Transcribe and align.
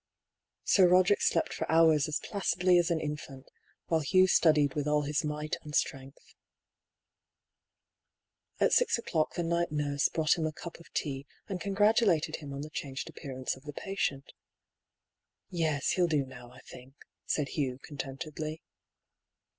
Sir 0.63 0.87
Roderick 0.87 1.21
slept 1.21 1.53
for 1.53 1.71
hours 1.71 2.07
as 2.07 2.17
placidly 2.23 2.79
as 2.79 2.89
an 2.89 2.99
infant, 2.99 3.51
while 3.85 3.99
Hugh 3.99 4.25
studied 4.25 4.73
with 4.73 4.87
all 4.87 5.03
his 5.03 5.23
might 5.23 5.57
and 5.61 5.75
strength. 5.75 6.33
At 8.59 8.73
six 8.73 8.97
o'clock 8.97 9.35
the 9.35 9.43
night 9.43 9.71
nurse 9.71 10.09
brought 10.09 10.39
him 10.39 10.47
a 10.47 10.51
cup 10.51 10.77
of 10.79 10.87
FATE. 10.87 10.93
9 10.93 10.93
tea, 10.95 11.27
and 11.47 11.61
congratulated 11.61 12.37
him 12.37 12.51
on 12.51 12.61
the 12.61 12.71
changed 12.71 13.11
appearance 13.11 13.55
of 13.55 13.61
the 13.61 13.73
patient." 13.73 14.33
Yes; 15.51 15.89
he'll 15.91 16.07
do 16.07 16.25
now, 16.25 16.49
I 16.51 16.61
think," 16.61 16.95
said 17.27 17.49
Hugh, 17.49 17.77
content 17.83 18.21
edly. 18.21 18.61